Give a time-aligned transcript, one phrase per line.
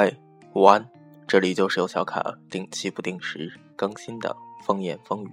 [0.00, 0.14] 嗨，
[0.52, 0.88] 午安，
[1.26, 5.30] 这里就是由小卡定期不定时更新的风言风语。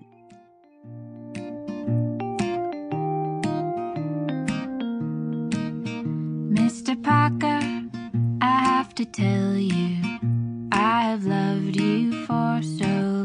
[6.51, 6.99] Mr.
[6.99, 7.62] Parker,
[8.40, 10.01] I have to tell you,
[10.72, 13.24] I have loved you for so long,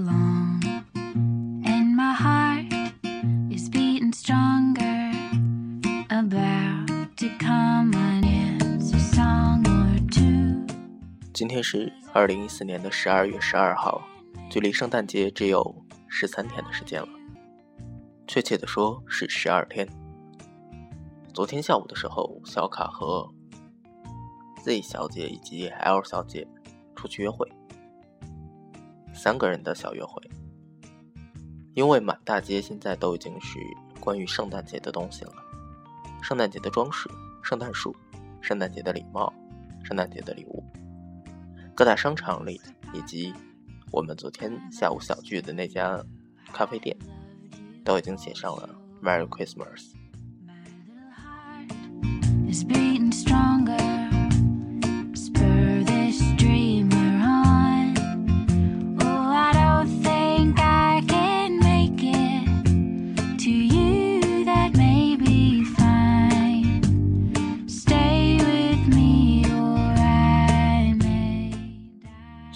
[11.41, 14.07] 今天是二零一四年的十二月十二号，
[14.51, 15.75] 距离圣诞节只有
[16.07, 17.09] 十三天的时间了，
[18.27, 19.89] 确切的说是十二天。
[21.33, 23.27] 昨天下午的时候，小卡和
[24.63, 26.47] Z 小姐以及 L 小姐
[26.95, 27.51] 出去约会，
[29.15, 30.23] 三个人的小约会。
[31.73, 33.59] 因为满大街现在都已经是
[33.99, 35.33] 关于圣诞节的东西了，
[36.23, 37.09] 圣诞节的装饰、
[37.43, 37.97] 圣诞树、
[38.43, 39.33] 圣诞节的礼帽、
[39.83, 40.63] 圣诞节的礼物，
[41.81, 42.61] 各大商场里
[42.93, 43.33] 以及
[43.91, 45.99] 我们昨天下午小聚的那家
[46.53, 46.95] 咖啡店，
[47.83, 48.69] 都已经写上了
[49.03, 49.95] Merry Christmas。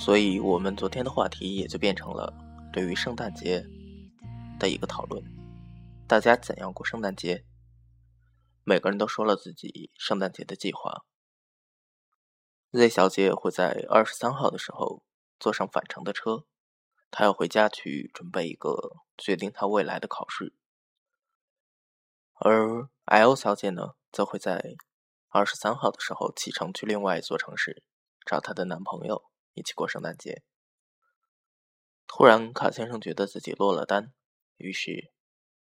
[0.05, 2.31] 所以，我们昨天的话题也就变成了
[2.71, 3.65] 对于圣诞节
[4.59, 5.25] 的一个讨论。
[6.07, 7.47] 大家怎样过圣诞节？
[8.65, 11.07] 每个人都说了自己圣诞节的计划。
[12.73, 15.03] Z 小姐会在二十三号的时候
[15.41, 16.45] 坐上返程的车，
[17.11, 20.53] 她要回家去准备一个决定她未来的考试。
[22.35, 24.77] 而 L 小姐呢，则会在
[25.31, 27.83] 二十三号的时候启程去另外一座城市
[28.27, 30.43] 找她的男朋友一起过圣诞节。
[32.07, 34.13] 突然，卡先生觉得自己落了单，
[34.59, 35.13] 于是。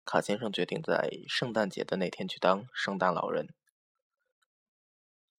[0.05, 3.55] 卡先生决定在圣诞节的那天去当圣诞老人。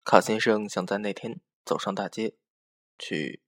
[0.05, 2.37] 卡先生想在那天走上大街，
[2.99, 3.43] 去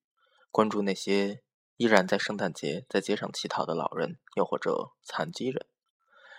[0.51, 1.43] 关注那些
[1.77, 5.67] 依然在圣诞节在街上乞讨的老人，又或者残疾人，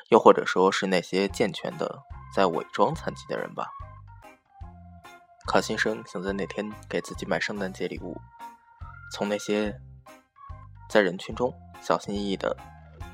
[0.10, 2.02] 又或者说是那些健全的
[2.34, 3.68] 在伪装残疾的人吧。
[5.48, 8.20] 卡先生想在那天给自己买圣诞节礼物，
[9.12, 9.78] 从那些
[10.90, 12.56] 在人群中小心翼翼的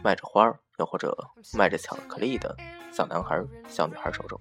[0.04, 0.60] 卖着花儿。
[0.78, 1.16] 又或者
[1.54, 2.56] 卖着巧克力的
[2.92, 3.36] 小男孩、
[3.68, 4.40] 小女孩手中。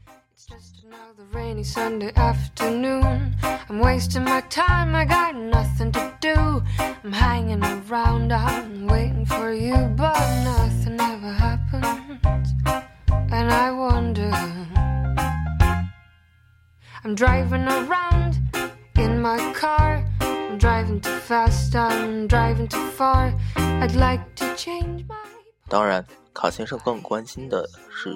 [17.04, 18.34] I'm driving around
[18.96, 20.05] in my car.
[20.56, 23.30] I'm driving too fast, I'm driving too far.
[23.56, 25.14] I'd like to change my.
[25.68, 26.02] 当然，
[26.32, 28.08] 卡先生更关心的是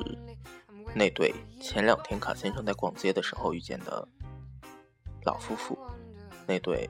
[0.95, 4.09] 那对前两天卡先生在逛街的时候遇见的
[5.25, 5.79] 老夫妇，
[6.47, 6.89] 那对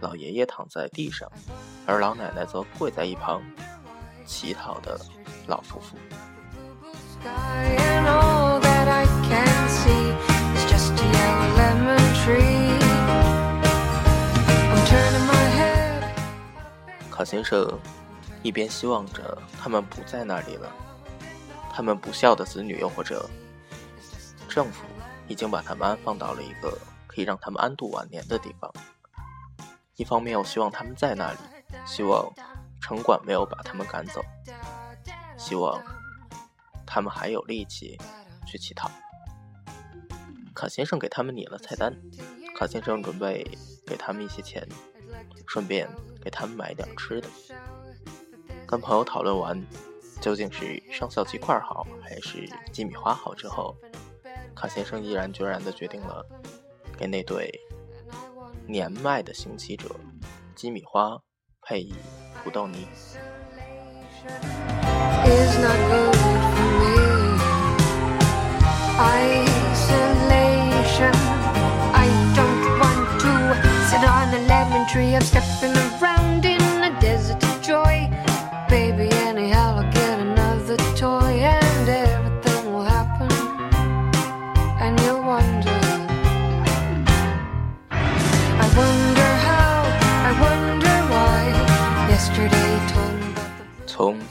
[0.00, 1.30] 老爷爷躺在地上，
[1.84, 3.42] 而老奶奶则跪在一旁
[4.24, 4.98] 乞讨的
[5.46, 5.94] 老夫妇。
[17.14, 17.78] 卡先生。
[18.42, 20.70] 一边希望着他们不在那里了，
[21.72, 23.26] 他们不孝的子女又或者
[24.50, 24.84] 政府
[25.26, 26.76] 已经把他们安放到了一个
[27.06, 28.70] 可以让他们安度晚年的地方。
[29.96, 31.38] 一方面又希望他们在那里，
[31.86, 32.30] 希望
[32.82, 34.20] 城管没有把他们赶走，
[35.38, 35.82] 希望
[36.84, 37.98] 他们还有力气
[38.46, 38.90] 去乞讨。
[40.54, 41.96] 卡先生给他们拟了菜单，
[42.58, 43.42] 卡先生准备
[43.86, 44.68] 给他们一些钱，
[45.46, 45.88] 顺便
[46.24, 47.28] 给他们买点吃的。
[48.66, 49.62] 跟朋友讨论完，
[50.20, 53.76] 究竟是上校鸡块好还是鸡米花好之后，
[54.56, 56.24] 卡先生毅然决然地决定了
[56.96, 57.52] 给那对
[58.66, 59.94] 年迈的行乞者
[60.56, 61.20] 鸡米花
[61.60, 61.94] 配以
[62.42, 62.88] 土豆泥。
[75.60, 75.73] 从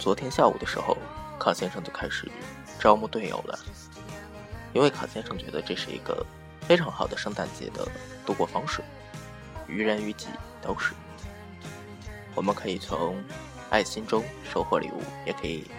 [0.03, 0.97] 昨天下午的时候，
[1.39, 2.29] 卡先生就开始
[2.77, 3.57] 招募队友了，
[4.73, 6.25] 因为卡先生觉得这是一个
[6.67, 7.87] 非常好的圣诞节的
[8.25, 8.81] 度过方式。
[9.65, 10.27] 于人于己
[10.61, 10.93] 都是。
[12.35, 13.15] 我们可以从
[13.69, 15.71] 爱心中收获礼物，也可以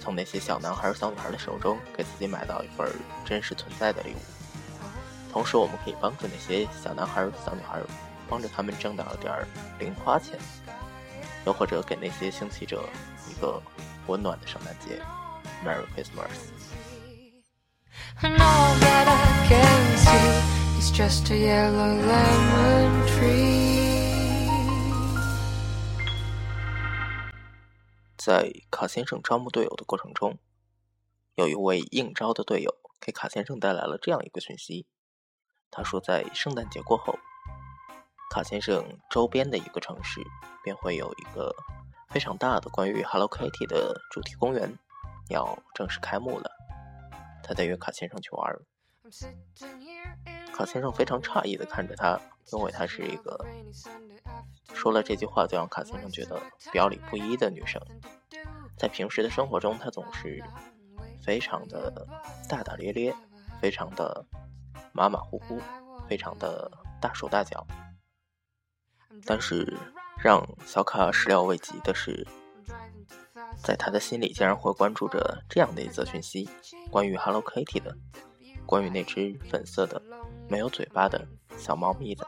[0.00, 2.90] 从那些小男孩、小女孩的手中给自己买到一份
[3.22, 5.30] 真实存在的礼物。
[5.30, 7.78] 同时，我们可以帮助那些小男孩、小女孩，
[8.30, 9.30] 帮着他们挣到点
[9.78, 10.38] 零花钱，
[11.48, 12.86] 又或者给那些兴起者
[13.30, 13.58] 一个
[14.06, 15.00] 温暖的圣诞节
[15.64, 16.52] ，Merry Christmas。
[28.18, 30.36] 在卡先生招募队友的过程中，
[31.36, 34.84] 有一位应招的队友给卡先生带来了这样一个讯息。
[35.70, 37.18] 他说，在圣诞节过后，
[38.30, 40.20] 卡先生周边的一个城市
[40.62, 41.54] 便会有一个
[42.08, 44.78] 非常大的关于 Hello Kitty 的主题公园
[45.28, 46.50] 要正式开幕了。
[47.42, 48.56] 他在约卡先生去玩。
[50.52, 52.20] 卡先生非常诧异的看着他，
[52.52, 53.46] 因为他是一个
[54.74, 56.40] 说了这句话就让卡先生觉得
[56.72, 57.80] 表里不一的女生。
[58.76, 60.42] 在平时的生活中，她总是
[61.22, 62.06] 非常的
[62.48, 63.14] 大大咧咧，
[63.60, 64.24] 非常的。
[64.92, 65.60] 马马虎虎，
[66.08, 66.68] 非常的
[67.00, 67.64] 大手大脚。
[69.24, 69.76] 但是
[70.22, 72.26] 让小卡始料未及的是，
[73.62, 76.48] 在他的心里竟然会关注着这样的一则讯息：
[76.90, 77.96] 关于 Hello Kitty 的，
[78.66, 80.00] 关于那只粉色的、
[80.48, 81.26] 没有嘴巴的
[81.56, 82.26] 小猫咪的。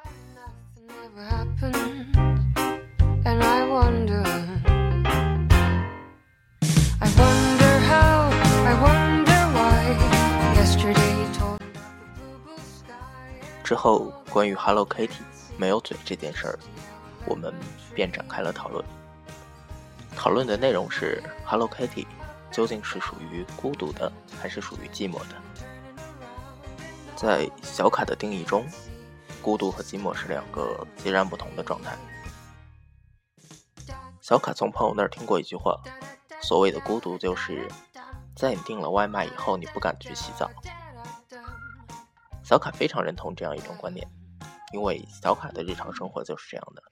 [13.63, 15.11] 之后，关于 Hello Kitty
[15.61, 16.59] 没有嘴这件事儿，
[17.27, 17.53] 我们
[17.95, 18.83] 便展开了讨论。
[20.17, 22.07] 讨论的内容是：Hello Kitty
[22.51, 24.11] 究竟是属于孤独的，
[24.41, 25.37] 还是属于寂寞的？
[27.15, 28.67] 在小卡的定义中，
[29.43, 31.95] 孤独和寂寞是两个截然不同的状态。
[34.23, 35.79] 小卡从朋友那儿听过一句话：
[36.41, 37.69] 所谓的孤独，就是
[38.35, 40.51] 在你订了外卖以后，你不敢去洗澡。
[42.43, 44.09] 小卡非常认同这样一种观点，
[44.73, 46.83] 因为小卡的日常生活就是这样的。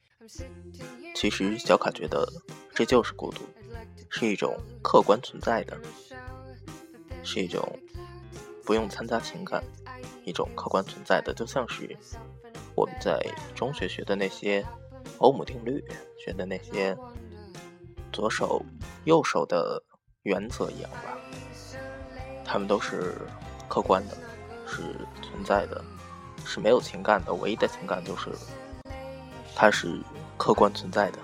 [1.14, 2.26] 其实小卡觉得
[2.74, 3.42] 这就是孤独，
[4.10, 5.76] 是一种客观存在的，
[7.22, 7.62] 是一种
[8.64, 9.62] 不用掺杂情感，
[10.24, 11.96] 一种客观存在的，就像是
[12.74, 13.18] 我们在
[13.54, 14.64] 中学学的那些
[15.18, 15.82] 欧姆定律，
[16.18, 16.96] 学的那些
[18.12, 18.62] 左手
[19.04, 19.82] 右手的
[20.22, 21.18] 原则一样吧，
[22.44, 23.14] 他们都是
[23.68, 24.16] 客观的。
[24.70, 24.82] 是
[25.22, 25.82] 存在的，
[26.48, 27.34] 是没有情感的。
[27.34, 28.30] 唯一的情感就是，
[29.54, 30.00] 它是
[30.38, 31.18] 客观存在的。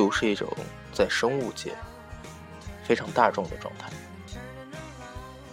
[0.00, 0.48] 独是一种
[0.94, 1.74] 在生物界
[2.82, 3.90] 非常大众的状态，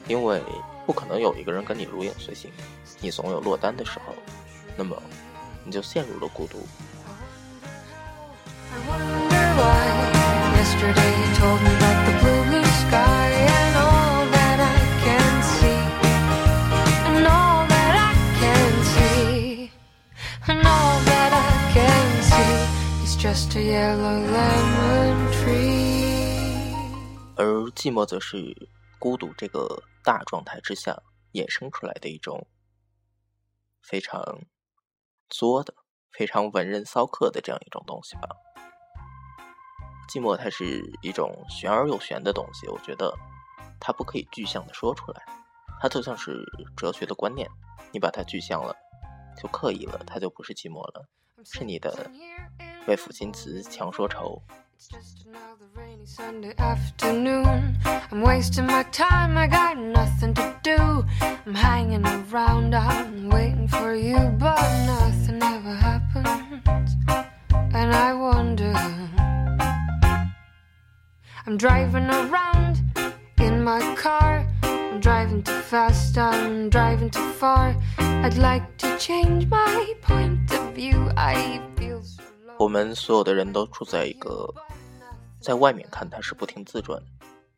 [0.08, 0.42] 因为
[0.86, 2.50] 不可能有一个人跟你如影随形，
[3.02, 4.16] 你总有落单的时候，
[4.78, 4.96] 那么
[5.66, 6.66] 你就陷入了孤独。
[27.36, 28.68] 而寂寞则是
[28.98, 31.00] 孤独这个大状态之下
[31.34, 32.48] 衍生出来的一种
[33.84, 34.42] 非常
[35.30, 35.72] 作的、
[36.10, 38.28] 非常文人骚客的这样一种东西吧。
[40.10, 43.16] 寂寞它是一种玄而又玄的东西，我觉得
[43.80, 45.22] 它不可以具象的说出来，
[45.80, 46.44] 它就像是
[46.76, 47.48] 哲学的观念，
[47.94, 48.76] 你把它具象了，
[49.40, 51.08] 就刻意了，它就不是寂寞了，
[51.47, 52.11] 是你的。
[52.87, 54.43] 为赋新词强说愁。
[56.05, 57.77] Sunday afternoon.
[58.11, 61.05] I'm wasting my time, I got nothing to do.
[61.47, 66.93] I'm hanging around, I'm waiting for you, but nothing ever happens.
[67.73, 68.75] And I wonder.
[71.47, 72.83] I'm driving around
[73.39, 74.47] in my car.
[74.65, 77.77] I'm driving too fast, I'm driving too far.
[77.99, 80.36] I'd like to change my point
[82.60, 84.54] 我们所有的人都处在一个，
[85.42, 87.02] 在外面看它是不停自转，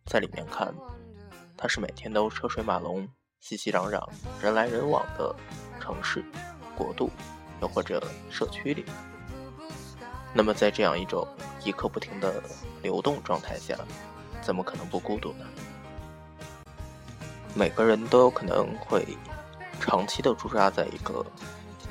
[0.06, 0.74] 在里面看，
[1.58, 3.06] 它是每天都车水马龙、
[3.42, 4.02] 熙熙攘攘、
[4.42, 5.36] 人来人往的
[5.82, 6.24] 城市、
[6.78, 7.10] 国度，
[7.62, 8.86] 又或者社区里。
[10.34, 11.28] 那么在这样一种
[11.66, 12.42] 一刻不停的
[12.82, 13.76] 流动状态下，
[14.42, 15.46] 怎么可能不孤独呢？
[17.54, 19.06] 每个人都有可能会
[19.80, 21.26] 长期的驻扎在一个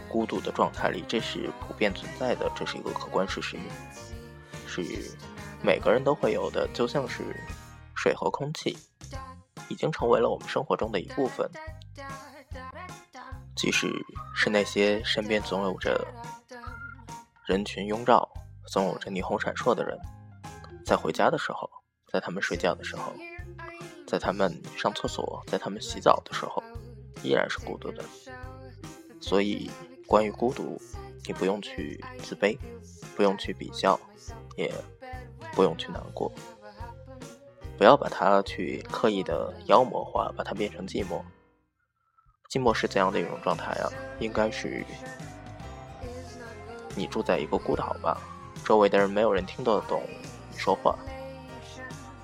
[0.09, 3.57] 孤独的状态里，这是普遍存在的，这是一个客观事实，
[4.67, 4.83] 是
[5.63, 7.23] 每个人都会有的，就像是
[7.95, 8.77] 水和空气，
[9.69, 11.49] 已经成为了我们生活中的一部分。
[13.55, 13.93] 即使
[14.35, 16.07] 是那些身边总有着
[17.45, 18.29] 人群拥绕、
[18.69, 19.99] 总有着霓虹闪烁的人，
[20.87, 21.69] 在回家的时候，
[22.13, 23.13] 在他们睡觉的时候，
[24.07, 26.63] 在他们上厕所、在他们洗澡的时候，
[27.23, 28.05] 依然是孤独的。
[29.21, 29.69] 所以，
[30.09, 30.81] 关于孤独，
[31.27, 32.59] 你不用去自卑，
[33.15, 34.01] 不用去比较，
[34.57, 34.73] 也
[35.53, 36.33] 不用去难过，
[37.77, 41.23] 不要把它去刻意的妖魔化，把它变成寂寞。
[42.51, 43.93] 寂寞是怎样的一种状态啊？
[44.19, 44.83] 应该是
[46.95, 48.19] 你住在一个孤岛吧，
[48.65, 50.03] 周围的人没有人听得懂
[50.51, 50.99] 你说话，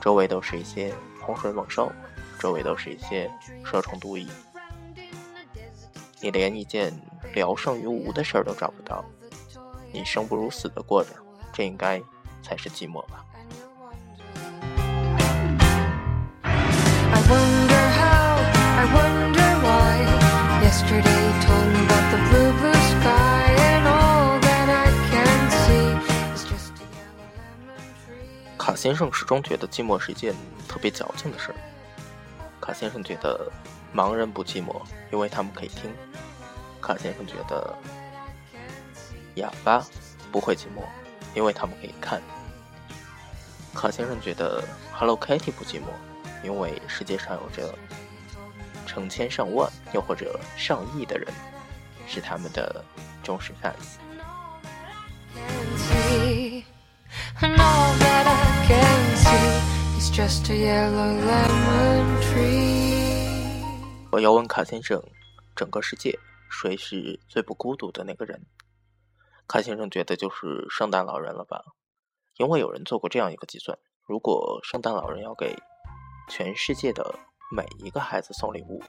[0.00, 1.92] 周围都是一些洪水猛兽，
[2.38, 3.30] 周围都是一些
[3.62, 4.26] 蛇虫毒蚁，
[6.22, 6.90] 你连一件
[7.34, 9.04] 聊胜于无的事儿都找不到，
[9.92, 11.10] 你生不如死的过着，
[11.52, 12.00] 这应该
[12.42, 13.24] 才是寂寞吧。
[28.56, 30.32] 卡先生始终觉得寂寞是一件
[30.68, 31.54] 特别矫情的事儿。
[32.60, 33.50] 卡先生觉得
[33.94, 34.80] 盲人不寂寞，
[35.12, 35.90] 因为他们可以听。
[36.84, 37.74] 卡先生觉得
[39.36, 39.82] 哑巴
[40.30, 40.84] 不会寂寞，
[41.34, 42.20] 因为他们可以看。
[43.72, 44.62] 卡先生觉得
[44.92, 45.86] Hello Kitty 不寂寞，
[46.42, 47.74] 因为世界上有着
[48.86, 51.26] 成千上万，又或者上亿的人
[52.06, 52.84] 是他们的
[53.22, 53.96] 忠实 fans。
[64.10, 65.02] 我要问卡先生，
[65.56, 66.16] 整个世界
[66.56, 68.46] 谁是最不孤独的那个人？
[69.48, 71.64] 卡先生觉得就是圣诞老人了吧？
[72.36, 75.56] 因为有人做过这样一个计算：如果圣诞老人要给
[76.28, 77.18] 全世界的
[77.50, 78.80] 每一个孩子送礼物，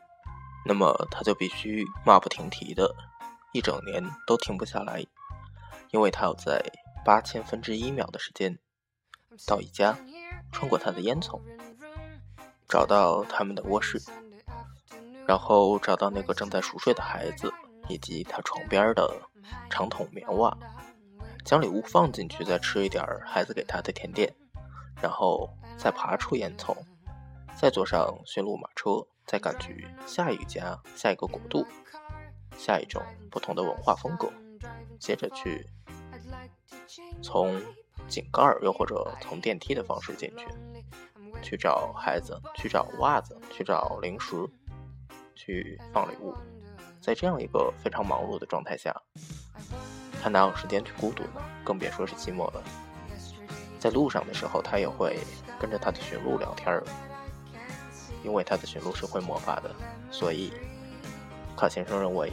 [0.66, 2.96] 那么他就必须马不停蹄的，
[3.52, 5.04] 一整年都停不下来，
[5.92, 6.64] 因为他要在
[7.04, 8.60] 八千分之一秒的时间
[9.48, 9.98] 到一家。
[10.52, 11.42] 穿过他的烟囱，
[12.70, 14.00] 找到他们的卧室，
[15.28, 17.52] 然后找到那个正在熟睡的孩子，
[17.88, 19.22] 以及他床边的
[19.70, 20.58] 长筒棉袜，
[21.44, 24.34] 将礼物放进去，再吃一点孩子给他的甜点，
[25.02, 26.76] 然后再爬出烟囱，
[27.56, 31.66] 再坐上驯鹿马车，再赶去下一家、下一个国度、
[32.58, 34.30] 下一种不同的文化风格，
[35.00, 35.66] 接着去
[37.22, 37.62] 从。
[38.08, 40.46] 井盖儿，又或者从电梯的方式进去，
[41.42, 44.36] 去找孩子，去找袜子，去找零食，
[45.36, 46.34] 去放礼物。
[47.02, 48.96] 在这样一个非常忙碌的状态下，
[50.24, 51.42] 他哪有时间去孤独呢？
[51.64, 52.64] 更别说是寂寞了。
[53.80, 55.20] 在路上的时候，他也会
[55.60, 56.84] 跟着他的驯鹿聊天儿，
[58.24, 59.70] 因为他的驯鹿是会魔法的，
[60.10, 60.52] 所以
[61.56, 62.32] 卡先生认为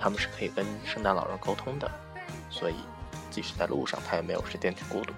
[0.00, 1.88] 他们是可以跟圣诞老人沟通的，
[2.50, 2.74] 所以。
[3.30, 5.12] 即使在路上，他也没有时间去孤独。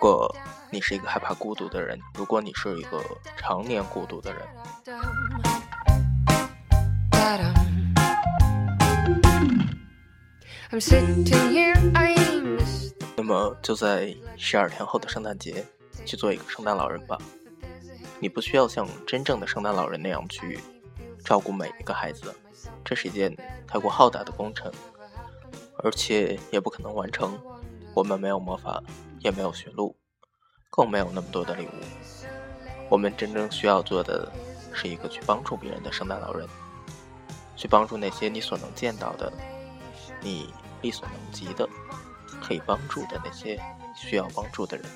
[0.00, 0.34] 果
[0.70, 3.00] 你是一个害怕孤独的人，如果你是一个
[3.36, 4.42] 常年孤独的人，
[13.14, 15.64] 那么就在十二天后的圣诞节。
[16.06, 17.18] 去做一个圣诞老人吧，
[18.18, 20.58] 你不需要像真正的圣诞老人那样去
[21.22, 22.34] 照顾每一个孩子，
[22.82, 24.72] 这是一件太过浩大的工程，
[25.84, 27.38] 而且也不可能完成。
[27.94, 28.82] 我们没有魔法，
[29.20, 29.96] 也没有驯鹿，
[30.70, 31.70] 更没有那么多的礼物。
[32.88, 34.30] 我们真正需要做的
[34.74, 36.48] 是一个去帮助别人的圣诞老人，
[37.56, 39.32] 去帮助那些你所能见到的、
[40.20, 41.68] 你力所能及的、
[42.42, 43.60] 可以帮助的那些
[43.94, 44.86] 需要帮助的人。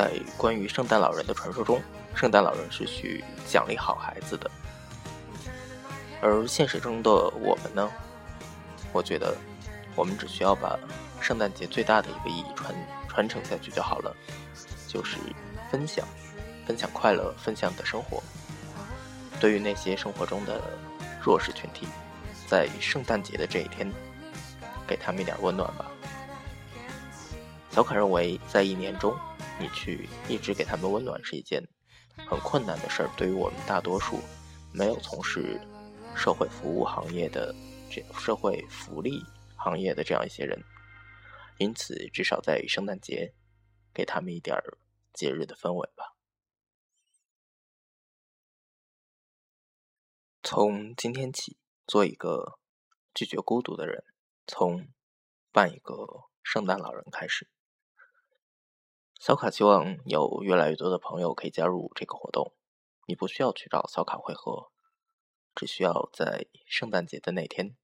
[0.00, 1.78] 在关于圣诞老人的传说中，
[2.14, 4.50] 圣诞老人是去奖励好孩子的，
[6.22, 7.90] 而现实中的我们呢？
[8.94, 9.36] 我觉得。
[9.96, 10.78] 我们只需要把
[11.20, 12.74] 圣诞节最大的一个意义传
[13.08, 14.16] 传承下去就好了，
[14.86, 15.18] 就是
[15.70, 16.06] 分享，
[16.64, 18.22] 分享快乐，分享你的生活。
[19.40, 20.62] 对于那些生活中的
[21.20, 21.88] 弱势群体，
[22.46, 23.92] 在圣诞节的这一天，
[24.86, 25.86] 给他们一点温暖吧。
[27.72, 29.14] 小凯认为，在一年中，
[29.60, 31.62] 你去一直给他们温暖是一件
[32.26, 33.10] 很困难的事儿。
[33.16, 34.18] 对于我们大多数
[34.72, 35.60] 没有从事
[36.16, 37.54] 社会服务行业的
[37.90, 39.22] 这社会福利
[39.56, 40.58] 行业的这样一些人。
[41.58, 43.34] 因此，至少在圣诞节，
[43.92, 44.56] 给他们一点
[45.12, 46.16] 节日的氛围吧。
[50.42, 52.58] 从今天起，做一个
[53.12, 54.02] 拒绝孤独的人，
[54.46, 54.88] 从
[55.52, 57.46] 扮一个圣诞老人开始。
[59.20, 62.54] 小卡希望有越来越多的朋友可以加入这个活动。
[63.06, 64.72] 你不需要去找小卡会合，
[65.54, 67.76] 只需要在圣诞节的那天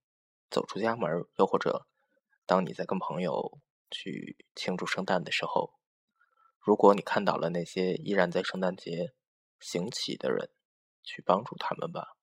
[0.51, 1.87] 走出家门，又或者
[2.47, 3.61] 当你在跟朋友。
[3.89, 5.75] 去庆祝圣诞的时候，
[6.59, 9.15] 如果你看到了那些依然在圣诞节
[9.61, 10.51] 行乞的人，
[11.05, 12.17] 去帮助他们吧。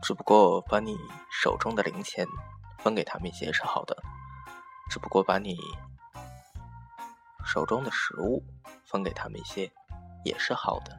[0.00, 0.96] 只不过把你
[1.28, 2.24] 手中的零钱
[2.78, 4.00] 分给他们一些是好的，
[4.90, 5.56] 只不过把你
[7.44, 8.42] 手中的食物
[8.84, 9.70] 分给他们一些
[10.24, 10.96] 也是好的。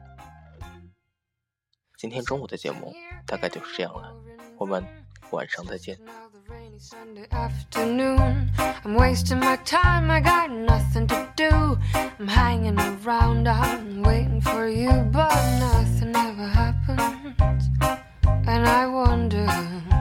[1.96, 2.94] 今天中午的节目
[3.26, 4.14] 大概就是这样了，
[4.58, 4.84] 我们
[5.30, 5.98] 晚上再见。
[18.46, 19.95] And I wonder.